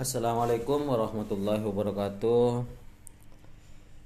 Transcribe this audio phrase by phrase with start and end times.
[0.00, 2.64] Assalamualaikum warahmatullahi wabarakatuh.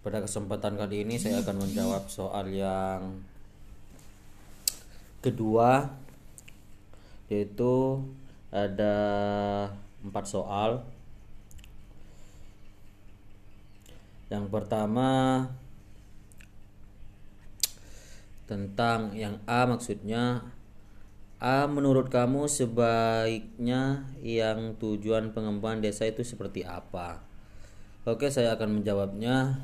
[0.03, 3.23] Pada kesempatan kali ini saya akan menjawab soal yang
[5.23, 5.95] kedua
[7.31, 8.03] yaitu
[8.51, 8.97] ada
[10.03, 10.83] empat soal.
[14.35, 15.47] Yang pertama
[18.51, 20.43] tentang yang A maksudnya
[21.45, 27.21] A menurut kamu sebaiknya yang tujuan pengembangan desa itu seperti apa?
[28.09, 29.61] Oke, saya akan menjawabnya.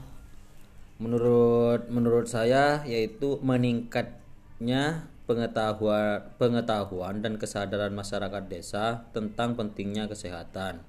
[1.01, 10.85] Menurut menurut saya yaitu meningkatnya pengetahuan pengetahuan dan kesadaran masyarakat desa tentang pentingnya kesehatan.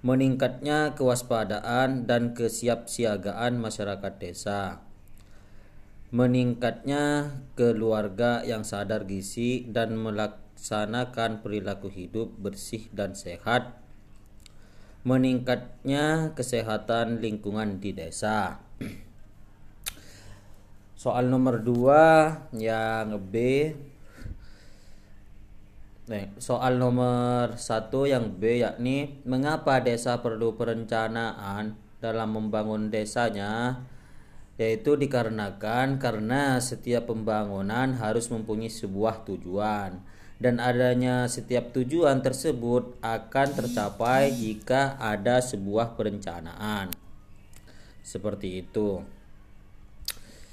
[0.00, 4.87] Meningkatnya kewaspadaan dan kesiapsiagaan masyarakat desa
[6.08, 13.76] meningkatnya keluarga yang sadar gizi dan melaksanakan perilaku hidup bersih dan sehat,
[15.04, 18.64] meningkatnya kesehatan lingkungan di desa.
[21.02, 22.04] Soal nomor dua
[22.56, 23.36] yang B.
[26.40, 33.84] Soal nomor satu yang B yakni mengapa desa perlu perencanaan dalam membangun desanya
[34.58, 40.02] yaitu dikarenakan karena setiap pembangunan harus mempunyai sebuah tujuan.
[40.38, 46.94] Dan adanya setiap tujuan tersebut akan tercapai jika ada sebuah perencanaan.
[48.06, 49.02] Seperti itu.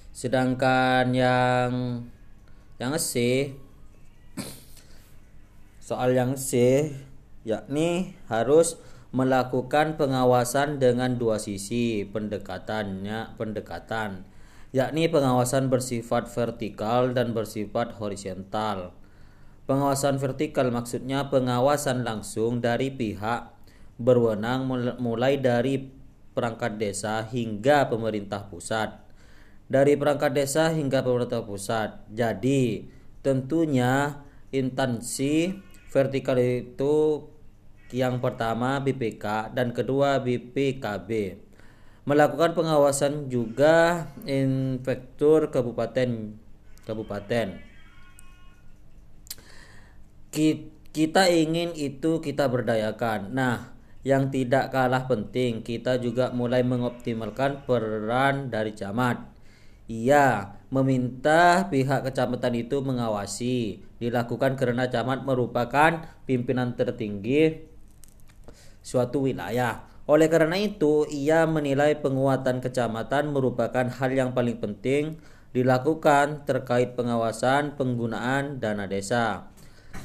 [0.10, 1.70] Sedangkan yang
[2.82, 3.54] yang C
[5.78, 6.90] soal yang C
[7.46, 8.82] yakni harus
[9.16, 14.28] melakukan pengawasan dengan dua sisi pendekatannya pendekatan
[14.76, 18.92] yakni pengawasan bersifat vertikal dan bersifat horizontal.
[19.72, 23.56] Pengawasan vertikal maksudnya pengawasan langsung dari pihak
[23.96, 24.68] berwenang
[25.00, 25.80] mulai dari
[26.36, 29.00] perangkat desa hingga pemerintah pusat.
[29.72, 32.06] Dari perangkat desa hingga pemerintah pusat.
[32.12, 32.86] Jadi,
[33.24, 34.22] tentunya
[34.52, 35.56] instansi
[35.88, 37.26] vertikal itu
[37.96, 41.40] yang pertama BPK dan kedua BPKB
[42.04, 46.36] melakukan pengawasan juga inspektur kabupaten
[46.84, 47.48] kabupaten.
[50.92, 53.32] Kita ingin itu kita berdayakan.
[53.32, 53.72] Nah
[54.04, 59.32] yang tidak kalah penting kita juga mulai mengoptimalkan peran dari camat.
[59.88, 63.88] Ia meminta pihak kecamatan itu mengawasi.
[64.04, 67.72] Dilakukan karena camat merupakan pimpinan tertinggi
[68.86, 69.90] suatu wilayah.
[70.06, 75.18] Oleh karena itu, ia menilai penguatan kecamatan merupakan hal yang paling penting
[75.50, 79.50] dilakukan terkait pengawasan penggunaan dana desa.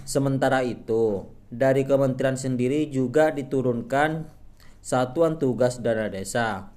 [0.08, 4.24] Sementara itu, dari kementerian sendiri juga diturunkan
[4.80, 6.72] satuan tugas dana desa.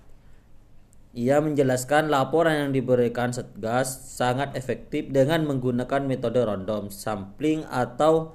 [1.14, 8.34] Ia menjelaskan laporan yang diberikan Satgas sangat efektif dengan menggunakan metode random sampling atau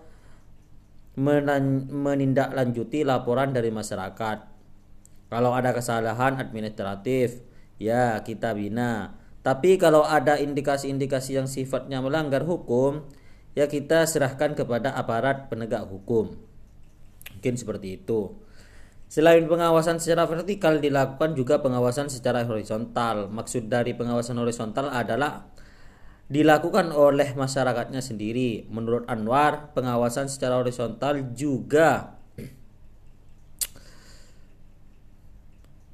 [1.18, 4.38] menindaklanjuti laporan dari masyarakat.
[5.28, 7.42] Kalau ada kesalahan administratif,
[7.76, 9.18] ya kita bina.
[9.42, 13.04] Tapi kalau ada indikasi-indikasi yang sifatnya melanggar hukum,
[13.52, 16.38] ya kita serahkan kepada aparat penegak hukum.
[17.34, 18.34] Mungkin seperti itu.
[19.08, 23.32] Selain pengawasan secara vertikal dilakukan juga pengawasan secara horizontal.
[23.32, 25.48] Maksud dari pengawasan horizontal adalah
[26.28, 28.68] dilakukan oleh masyarakatnya sendiri.
[28.68, 32.20] Menurut Anwar, pengawasan secara horizontal juga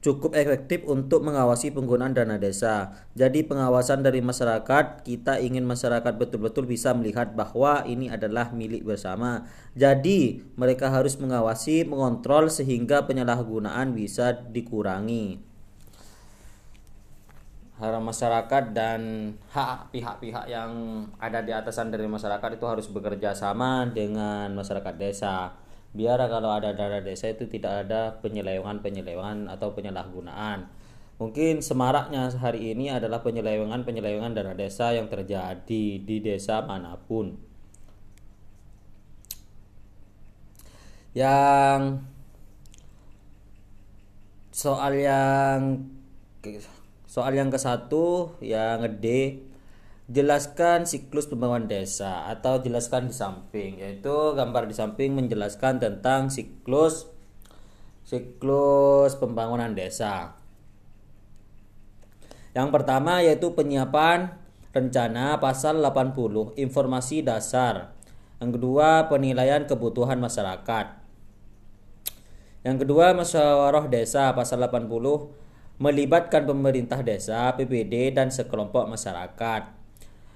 [0.04, 2.92] cukup efektif untuk mengawasi penggunaan dana desa.
[3.16, 9.48] Jadi pengawasan dari masyarakat, kita ingin masyarakat betul-betul bisa melihat bahwa ini adalah milik bersama.
[9.72, 15.53] Jadi mereka harus mengawasi, mengontrol sehingga penyalahgunaan bisa dikurangi
[17.74, 20.70] hak masyarakat dan hak pihak-pihak yang
[21.18, 25.58] ada di atasan dari masyarakat itu harus bekerja sama dengan masyarakat desa.
[25.90, 30.70] Biar kalau ada dana desa itu tidak ada penyelewengan-penyelewengan atau penyalahgunaan.
[31.18, 37.38] Mungkin semaraknya hari ini adalah penyelewengan-penyelewengan dana desa yang terjadi di desa mana pun.
[41.14, 42.02] Yang
[44.50, 45.58] soal yang
[47.14, 49.38] Soal yang ke satu yang D
[50.10, 57.06] jelaskan siklus pembangunan desa atau jelaskan di samping yaitu gambar di samping menjelaskan tentang siklus
[58.02, 60.34] siklus pembangunan desa.
[62.50, 64.34] Yang pertama yaitu penyiapan
[64.74, 67.94] rencana pasal 80 informasi dasar.
[68.42, 70.98] Yang kedua penilaian kebutuhan masyarakat.
[72.66, 75.44] Yang kedua, musyawarah desa pasal 80
[75.78, 79.62] melibatkan pemerintah desa, PPD dan sekelompok masyarakat.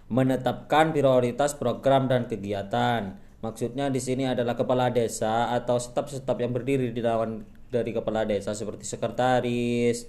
[0.09, 3.21] Menetapkan prioritas program dan kegiatan.
[3.39, 8.57] Maksudnya di sini adalah kepala desa atau staf-staf yang berdiri di lawan dari kepala desa
[8.57, 10.09] seperti sekretaris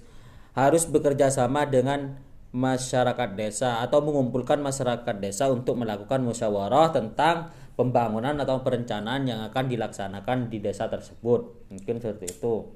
[0.56, 2.18] harus bekerja sama dengan
[2.50, 9.70] masyarakat desa atau mengumpulkan masyarakat desa untuk melakukan musyawarah tentang pembangunan atau perencanaan yang akan
[9.70, 12.66] dilaksanakan di desa tersebut mungkin seperti itu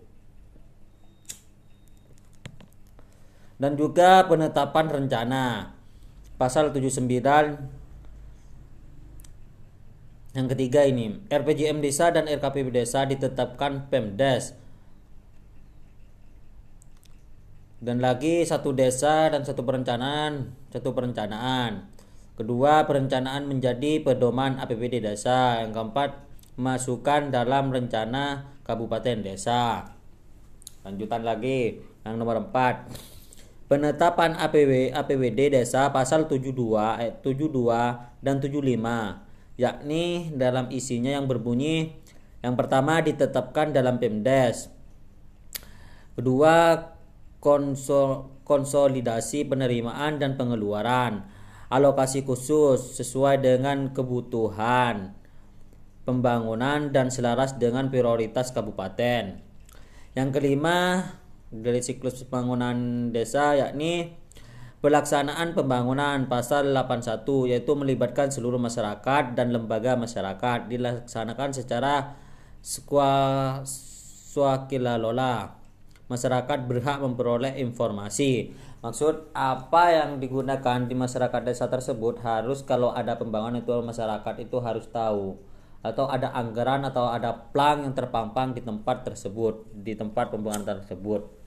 [3.64, 5.72] dan juga penetapan rencana
[6.36, 7.08] pasal 79
[10.36, 14.52] yang ketiga ini RPJM desa dan RKPP desa ditetapkan Pemdes
[17.80, 21.88] dan lagi satu desa dan satu perencanaan satu perencanaan
[22.34, 25.62] Kedua, perencanaan menjadi pedoman APBD desa.
[25.62, 26.10] Yang keempat,
[26.58, 29.94] masukkan dalam rencana kabupaten desa.
[30.82, 33.13] Lanjutan lagi, yang nomor 4.
[33.64, 37.48] Penetapan APW APBD desa pasal 72 ayat 72
[38.20, 38.60] dan 75
[39.56, 41.96] yakni dalam isinya yang berbunyi
[42.44, 44.68] yang pertama ditetapkan dalam Pemdes.
[46.12, 46.76] Kedua,
[47.40, 51.24] konsol, konsolidasi penerimaan dan pengeluaran
[51.72, 55.16] alokasi khusus sesuai dengan kebutuhan
[56.04, 59.40] pembangunan dan selaras dengan prioritas kabupaten.
[60.12, 61.02] Yang kelima
[61.62, 64.16] dari siklus pembangunan desa yakni
[64.82, 72.18] pelaksanaan pembangunan pasal 81 yaitu melibatkan seluruh masyarakat dan lembaga masyarakat dilaksanakan secara
[74.34, 75.62] swakilalola.
[76.04, 78.52] Masyarakat berhak memperoleh informasi
[78.84, 84.60] Maksud apa yang digunakan di masyarakat desa tersebut harus kalau ada pembangunan itu masyarakat itu
[84.60, 85.40] harus tahu
[85.80, 91.43] atau ada anggaran atau ada plan yang terpampang di tempat tersebut, di tempat pembangunan tersebut.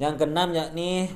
[0.00, 1.12] Yang keenam yakni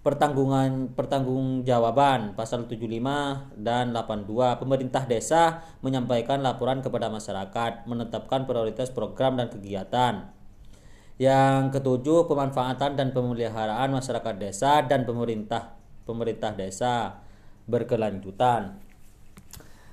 [0.00, 9.36] pertanggungan pertanggungjawaban pasal 75 dan 82 pemerintah desa menyampaikan laporan kepada masyarakat menetapkan prioritas program
[9.36, 10.32] dan kegiatan
[11.22, 17.22] yang ketujuh, pemanfaatan dan pemeliharaan masyarakat desa dan pemerintah pemerintah desa
[17.70, 18.80] berkelanjutan.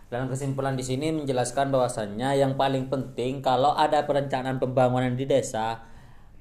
[0.09, 5.85] Dalam kesimpulan di sini menjelaskan bahwasannya yang paling penting kalau ada perencanaan pembangunan di desa,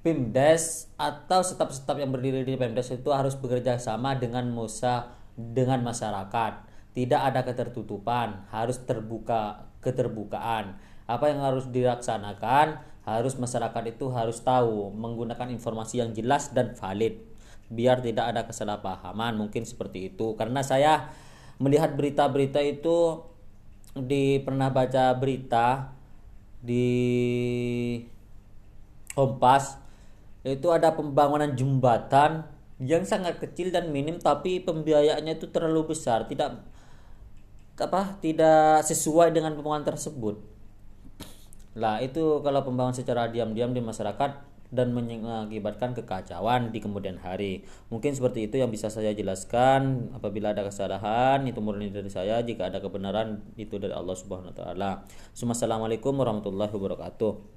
[0.08, 6.64] PIMDes atau staf-staf yang berdiri di PIMDes itu harus bekerja sama dengan musa dengan masyarakat.
[6.96, 10.80] Tidak ada ketertutupan, harus terbuka keterbukaan.
[11.04, 12.88] Apa yang harus dilaksanakan?
[13.08, 17.16] harus masyarakat itu harus tahu menggunakan informasi yang jelas dan valid
[17.72, 21.08] biar tidak ada kesalahpahaman mungkin seperti itu karena saya
[21.56, 23.24] melihat berita-berita itu
[23.96, 25.96] di pernah baca berita
[26.60, 26.86] di
[29.16, 29.87] Kompas
[30.54, 32.46] itu ada pembangunan jembatan
[32.78, 36.62] yang sangat kecil dan minim tapi pembiayaannya itu terlalu besar tidak
[37.78, 40.38] apa tidak sesuai dengan pembangunan tersebut
[41.78, 47.64] lah itu kalau pembangunan secara diam-diam di masyarakat dan mengakibatkan kekacauan di kemudian hari.
[47.88, 50.12] Mungkin seperti itu yang bisa saya jelaskan.
[50.12, 54.56] Apabila ada kesalahan itu murni dari saya, jika ada kebenaran itu dari Allah Subhanahu wa
[54.56, 54.90] taala.
[55.32, 57.56] Assalamualaikum warahmatullahi wabarakatuh.